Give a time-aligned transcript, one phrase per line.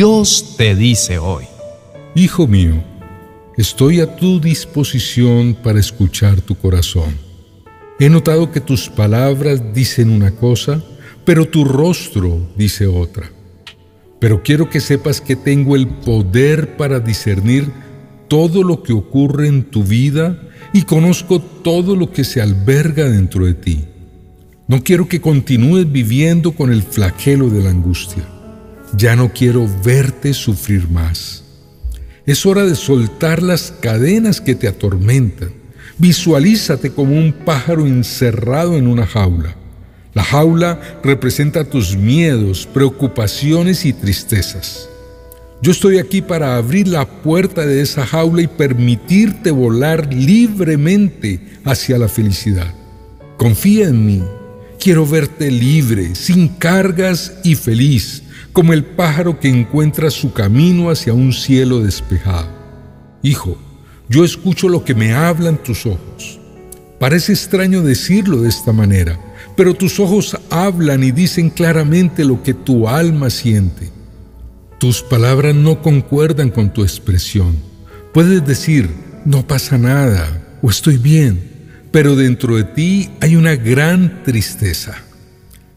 [0.00, 1.44] Dios te dice hoy.
[2.14, 2.82] Hijo mío,
[3.58, 7.18] estoy a tu disposición para escuchar tu corazón.
[7.98, 10.82] He notado que tus palabras dicen una cosa,
[11.26, 13.30] pero tu rostro dice otra.
[14.18, 17.70] Pero quiero que sepas que tengo el poder para discernir
[18.26, 20.40] todo lo que ocurre en tu vida
[20.72, 23.84] y conozco todo lo que se alberga dentro de ti.
[24.66, 28.26] No quiero que continúes viviendo con el flagelo de la angustia.
[28.96, 31.44] Ya no quiero verte sufrir más.
[32.26, 35.52] Es hora de soltar las cadenas que te atormentan.
[35.98, 39.56] Visualízate como un pájaro encerrado en una jaula.
[40.12, 44.88] La jaula representa tus miedos, preocupaciones y tristezas.
[45.62, 51.98] Yo estoy aquí para abrir la puerta de esa jaula y permitirte volar libremente hacia
[51.98, 52.74] la felicidad.
[53.36, 54.22] Confía en mí.
[54.78, 61.12] Quiero verte libre, sin cargas y feliz, como el pájaro que encuentra su camino hacia
[61.12, 62.48] un cielo despejado.
[63.22, 63.56] Hijo,
[64.08, 66.40] yo escucho lo que me hablan tus ojos.
[66.98, 69.18] Parece extraño decirlo de esta manera,
[69.56, 73.90] pero tus ojos hablan y dicen claramente lo que tu alma siente.
[74.78, 77.56] Tus palabras no concuerdan con tu expresión.
[78.12, 78.90] Puedes decir,
[79.24, 81.50] no pasa nada o estoy bien,
[81.90, 84.96] pero dentro de ti hay una gran tristeza.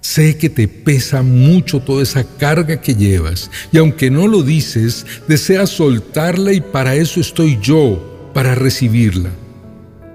[0.04, 5.06] Sé que te pesa mucho toda esa carga que llevas y aunque no lo dices,
[5.30, 9.32] deseas soltarla y para eso estoy yo, para recibirla.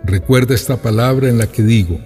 [0.04, 1.98] Recuerda esta palabra en la que digo,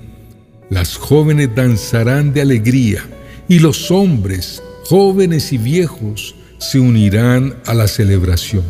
[0.71, 3.05] las jóvenes danzarán de alegría
[3.49, 8.63] y los hombres, jóvenes y viejos, se unirán a la celebración.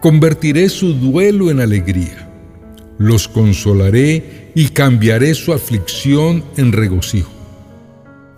[0.00, 2.30] Convertiré su duelo en alegría.
[2.98, 7.37] Los consolaré y cambiaré su aflicción en regocijo.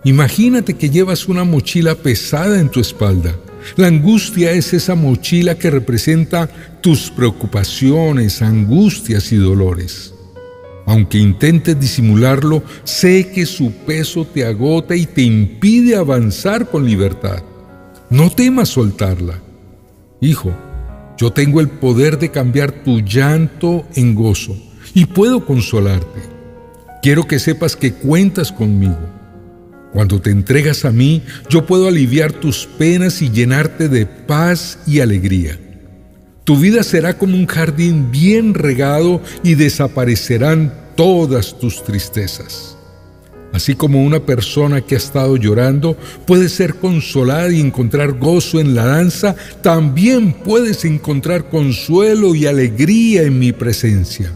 [0.03, 3.35] Imagínate que llevas una mochila pesada en tu espalda.
[3.75, 6.49] La angustia es esa mochila que representa
[6.81, 10.15] tus preocupaciones, angustias y dolores.
[10.87, 17.43] Aunque intentes disimularlo, sé que su peso te agota y te impide avanzar con libertad.
[18.09, 19.39] No temas soltarla.
[20.19, 20.51] Hijo,
[21.15, 24.57] yo tengo el poder de cambiar tu llanto en gozo
[24.95, 26.21] y puedo consolarte.
[27.03, 29.20] Quiero que sepas que cuentas conmigo.
[29.93, 35.01] Cuando te entregas a mí, yo puedo aliviar tus penas y llenarte de paz y
[35.01, 35.59] alegría.
[36.43, 42.77] Tu vida será como un jardín bien regado y desaparecerán todas tus tristezas.
[43.53, 48.75] Así como una persona que ha estado llorando puede ser consolada y encontrar gozo en
[48.75, 54.31] la danza, también puedes encontrar consuelo y alegría en mi presencia.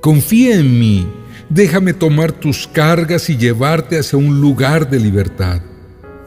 [0.00, 1.06] Confía en mí,
[1.48, 5.60] déjame tomar tus cargas y llevarte hacia un lugar de libertad.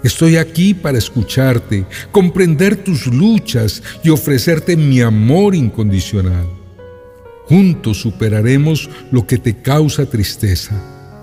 [0.03, 6.47] Estoy aquí para escucharte, comprender tus luchas y ofrecerte mi amor incondicional.
[7.45, 10.75] Juntos superaremos lo que te causa tristeza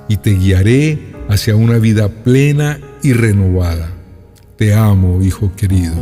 [0.09, 3.91] y te guiaré hacia una vida plena y renovada.
[4.57, 5.95] Te amo, hijo querido.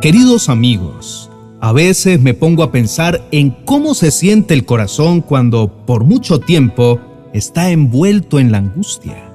[0.00, 1.30] Queridos amigos,
[1.60, 6.38] a veces me pongo a pensar en cómo se siente el corazón cuando por mucho
[6.38, 7.00] tiempo
[7.32, 9.30] está envuelto en la angustia.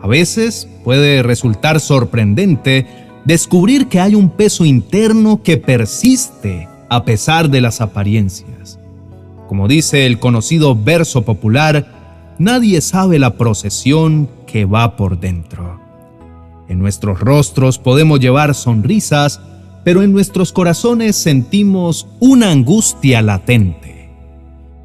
[0.00, 2.86] A veces puede resultar sorprendente
[3.24, 8.78] descubrir que hay un peso interno que persiste a pesar de las apariencias.
[9.46, 15.80] Como dice el conocido verso popular, nadie sabe la procesión que va por dentro.
[16.68, 19.40] En nuestros rostros podemos llevar sonrisas,
[19.88, 24.10] pero en nuestros corazones sentimos una angustia latente.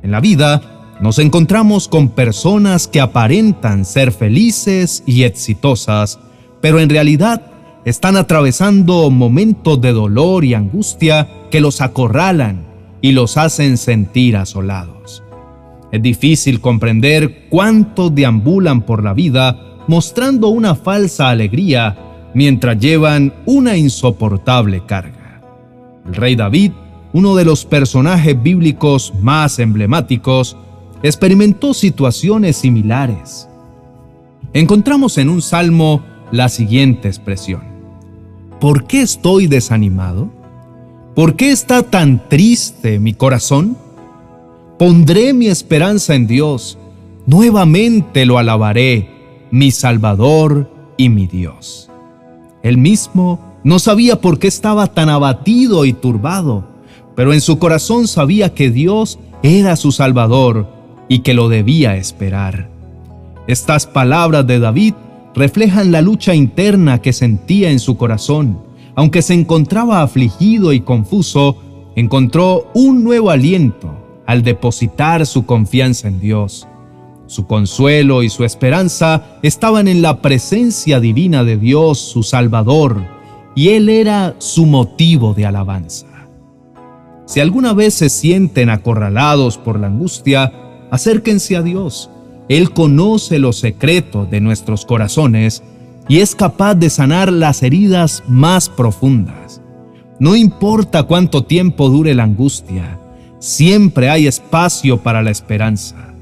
[0.01, 6.19] En la vida nos encontramos con personas que aparentan ser felices y exitosas,
[6.61, 7.41] pero en realidad
[7.83, 12.63] están atravesando momentos de dolor y angustia que los acorralan
[13.01, 15.21] y los hacen sentir asolados.
[15.91, 21.97] Es difícil comprender cuántos deambulan por la vida mostrando una falsa alegría
[22.33, 25.41] mientras llevan una insoportable carga.
[26.07, 26.71] El rey David,
[27.13, 30.57] uno de los personajes bíblicos más emblemáticos,
[31.03, 33.47] experimentó situaciones similares.
[34.53, 36.01] Encontramos en un salmo
[36.31, 37.61] la siguiente expresión.
[38.59, 40.29] ¿Por qué estoy desanimado?
[41.15, 43.77] ¿Por qué está tan triste mi corazón?
[44.79, 46.77] Pondré mi esperanza en Dios,
[47.27, 49.09] nuevamente lo alabaré,
[49.51, 51.91] mi Salvador y mi Dios.
[52.63, 56.65] Él mismo no sabía por qué estaba tan abatido y turbado,
[57.15, 60.67] pero en su corazón sabía que Dios era su Salvador
[61.07, 62.69] y que lo debía esperar.
[63.47, 64.93] Estas palabras de David
[65.35, 68.59] reflejan la lucha interna que sentía en su corazón.
[68.95, 71.57] Aunque se encontraba afligido y confuso,
[71.95, 73.91] encontró un nuevo aliento
[74.25, 76.67] al depositar su confianza en Dios.
[77.33, 83.03] Su consuelo y su esperanza estaban en la presencia divina de Dios, su Salvador,
[83.55, 86.05] y Él era su motivo de alabanza.
[87.25, 90.53] Si alguna vez se sienten acorralados por la angustia,
[90.91, 92.11] acérquense a Dios.
[92.49, 95.63] Él conoce los secretos de nuestros corazones
[96.07, 99.59] y es capaz de sanar las heridas más profundas.
[100.19, 102.99] No importa cuánto tiempo dure la angustia,
[103.39, 106.12] siempre hay espacio para la esperanza.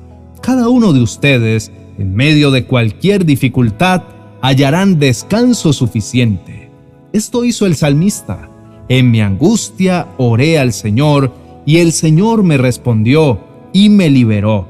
[0.42, 4.02] Cada uno de ustedes, en medio de cualquier dificultad,
[4.42, 6.72] hallarán descanso suficiente.
[7.14, 8.50] Esto hizo el salmista.
[8.90, 11.32] En mi angustia oré al Señor
[11.66, 13.40] y el Señor me respondió
[13.72, 14.68] y me liberó.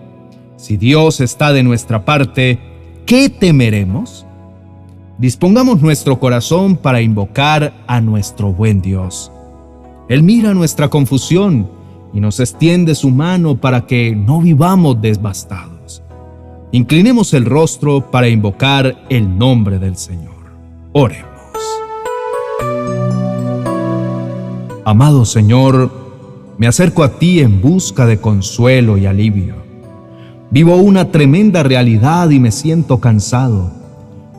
[0.57, 2.59] Si Dios está de nuestra parte,
[3.05, 4.25] ¿qué temeremos?
[5.17, 9.31] Dispongamos nuestro corazón para invocar a nuestro buen Dios.
[10.09, 11.69] Él mira nuestra confusión
[12.13, 16.03] y nos extiende su mano para que no vivamos devastados.
[16.71, 20.35] Inclinemos el rostro para invocar el nombre del Señor.
[20.93, 21.29] Oremos.
[24.85, 25.91] Amado Señor,
[26.57, 29.55] me acerco a ti en busca de consuelo y alivio.
[30.49, 33.81] Vivo una tremenda realidad y me siento cansado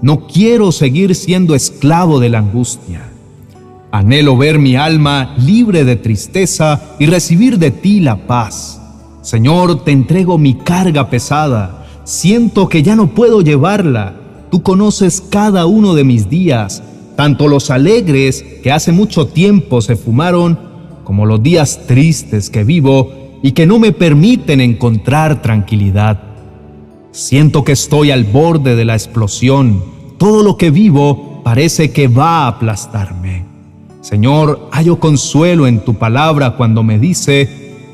[0.02, 3.11] no quiero seguir siendo esclavo de la angustia.
[3.92, 8.80] Anhelo ver mi alma libre de tristeza y recibir de ti la paz.
[9.20, 11.86] Señor, te entrego mi carga pesada.
[12.04, 14.14] Siento que ya no puedo llevarla.
[14.50, 16.82] Tú conoces cada uno de mis días,
[17.16, 20.58] tanto los alegres que hace mucho tiempo se fumaron,
[21.04, 23.12] como los días tristes que vivo
[23.42, 26.20] y que no me permiten encontrar tranquilidad.
[27.12, 29.92] Siento que estoy al borde de la explosión
[30.22, 33.51] todo lo que vivo parece que va a aplastarme.
[34.02, 37.49] Señor, hallo consuelo en tu palabra cuando me dice,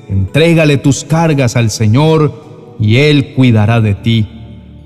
[0.08, 4.26] entrégale tus cargas al Señor y Él cuidará de ti.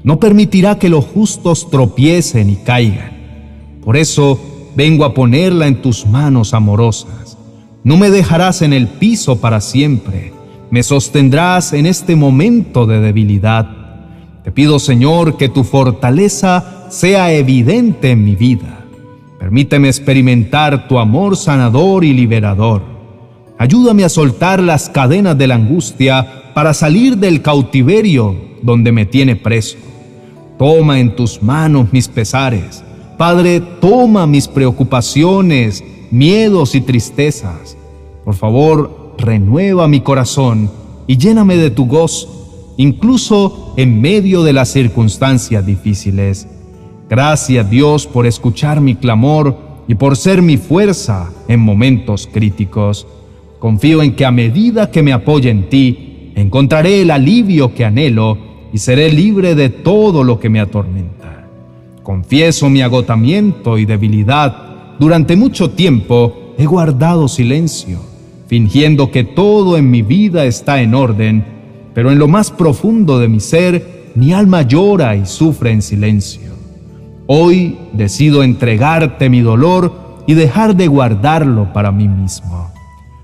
[0.02, 3.12] No permitirá que los justos tropiecen y caigan.
[3.84, 4.40] Por eso
[4.74, 7.38] vengo a ponerla en tus manos amorosas.
[7.84, 10.32] No me dejarás en el piso para siempre.
[10.72, 13.70] Me sostendrás en este momento de debilidad.
[14.42, 18.81] Te pido, Señor, que tu fortaleza sea evidente en mi vida.
[19.42, 22.80] Permíteme experimentar tu amor sanador y liberador.
[23.58, 29.34] Ayúdame a soltar las cadenas de la angustia para salir del cautiverio donde me tiene
[29.34, 29.78] preso.
[30.60, 32.84] Toma en tus manos mis pesares.
[33.18, 37.76] Padre, toma mis preocupaciones, miedos y tristezas.
[38.24, 40.70] Por favor, renueva mi corazón
[41.08, 46.46] y lléname de tu gozo, incluso en medio de las circunstancias difíciles.
[47.12, 49.54] Gracias Dios por escuchar mi clamor
[49.86, 53.06] y por ser mi fuerza en momentos críticos.
[53.58, 58.38] Confío en que a medida que me apoye en ti, encontraré el alivio que anhelo
[58.72, 61.50] y seré libre de todo lo que me atormenta.
[62.02, 64.96] Confieso mi agotamiento y debilidad.
[64.98, 68.00] Durante mucho tiempo he guardado silencio,
[68.46, 71.44] fingiendo que todo en mi vida está en orden,
[71.92, 76.61] pero en lo más profundo de mi ser, mi alma llora y sufre en silencio.
[77.26, 82.70] Hoy decido entregarte mi dolor y dejar de guardarlo para mí mismo.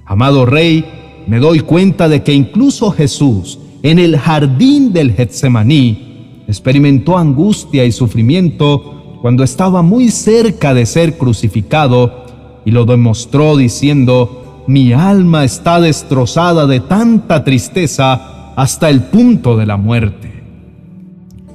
[0.04, 0.84] Amado Rey,
[1.26, 7.92] me doy cuenta de que incluso Jesús, en el jardín del Getsemaní, experimentó angustia y
[7.92, 12.24] sufrimiento cuando estaba muy cerca de ser crucificado
[12.64, 19.66] y lo demostró diciendo, mi alma está destrozada de tanta tristeza hasta el punto de
[19.66, 20.42] la muerte.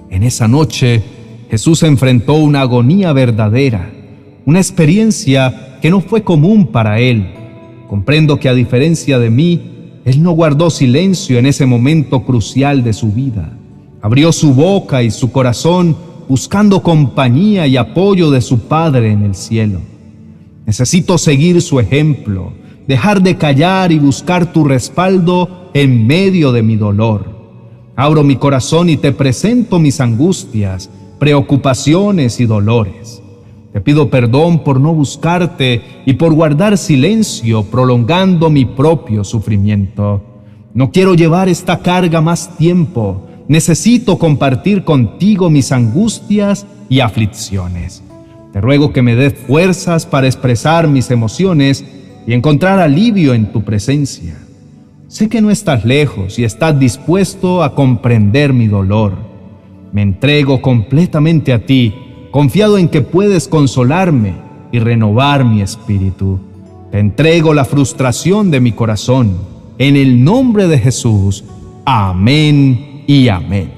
[0.09, 1.03] En esa noche,
[1.53, 3.91] Jesús enfrentó una agonía verdadera,
[4.43, 7.27] una experiencia que no fue común para él.
[7.87, 9.61] Comprendo que a diferencia de mí,
[10.03, 13.55] él no guardó silencio en ese momento crucial de su vida.
[14.01, 15.95] Abrió su boca y su corazón
[16.27, 19.79] buscando compañía y apoyo de su Padre en el cielo.
[20.65, 22.51] Necesito seguir su ejemplo,
[22.87, 27.31] dejar de callar y buscar tu respaldo en medio de mi dolor.
[27.95, 30.89] Abro mi corazón y te presento mis angustias,
[31.23, 33.21] preocupaciones y dolores.
[33.71, 40.21] Te pido perdón por no buscarte y por guardar silencio, prolongando mi propio sufrimiento.
[40.73, 43.25] No quiero llevar esta carga más tiempo.
[43.47, 48.03] Necesito compartir contigo mis angustias y aflicciones.
[48.51, 51.85] Te ruego que me des fuerzas para expresar mis emociones
[52.27, 54.35] y encontrar alivio en tu presencia.
[55.07, 59.32] Sé que no estás lejos y estás dispuesto a comprender mi dolor
[59.93, 61.93] me entrego completamente a ti
[62.31, 64.33] confiado en que puedes consolarme
[64.71, 66.39] y renovar mi espíritu.
[66.91, 69.37] Te entrego la frustración de mi corazón.
[69.77, 71.43] En el nombre de Jesús.
[71.85, 73.71] Amén y amén.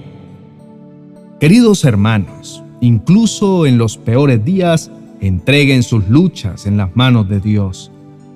[1.39, 7.91] Queridos hermanos, incluso en los peores días, entreguen sus luchas en las manos de Dios.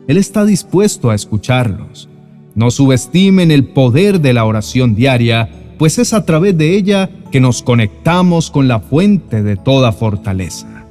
[0.10, 2.10] Él está dispuesto a escucharlos.
[2.56, 7.40] No subestimen el poder de la oración diaria, pues es a través de ella que
[7.40, 10.86] nos conectamos con la fuente de toda fortaleza,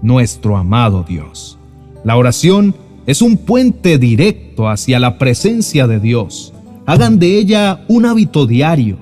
[0.00, 1.58] nuestro amado Dios.
[2.04, 6.54] La oración es un puente directo hacia la presencia de Dios.
[6.86, 8.96] Hagan de ella un hábito diario.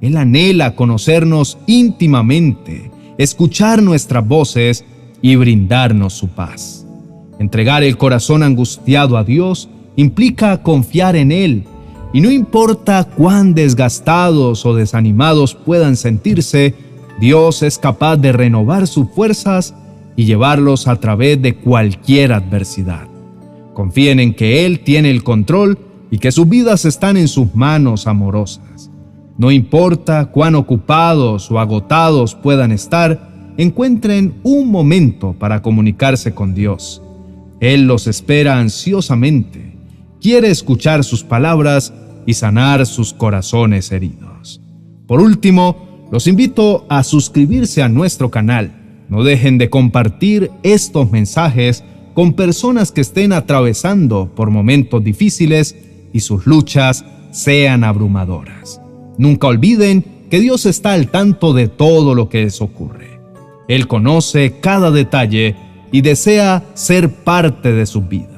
[0.00, 4.84] Él anhela conocernos íntimamente, escuchar nuestras voces
[5.20, 6.86] y brindarnos su paz.
[7.40, 11.64] Entregar el corazón angustiado a Dios implica confiar en Él,
[12.12, 16.74] y no importa cuán desgastados o desanimados puedan sentirse,
[17.20, 19.74] Dios es capaz de renovar sus fuerzas
[20.16, 23.06] y llevarlos a través de cualquier adversidad.
[23.74, 25.78] Confíen en que Él tiene el control
[26.10, 28.90] y que sus vidas están en sus manos amorosas.
[29.36, 37.02] No importa cuán ocupados o agotados puedan estar, encuentren un momento para comunicarse con Dios.
[37.60, 39.67] Él los espera ansiosamente,
[40.20, 41.92] quiere escuchar sus palabras
[42.26, 44.60] y sanar sus corazones heridos.
[45.06, 48.72] Por último, los invito a suscribirse a nuestro canal.
[49.08, 51.84] No dejen de compartir estos mensajes
[52.14, 55.76] con personas que estén atravesando por momentos difíciles
[56.12, 58.80] y sus luchas sean abrumadoras.
[59.18, 63.20] Nunca olviden que Dios está al tanto de todo lo que les ocurre.
[63.68, 65.56] Él conoce cada detalle
[65.92, 68.37] y desea ser parte de sus vidas.